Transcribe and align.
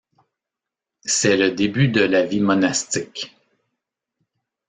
C’est 1.05 1.37
le 1.37 1.51
début 1.51 1.87
de 1.89 2.01
la 2.01 2.25
vie 2.25 2.39
monastique. 2.39 3.37